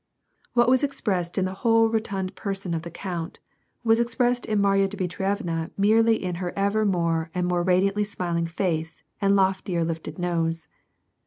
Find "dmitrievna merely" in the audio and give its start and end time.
4.87-6.15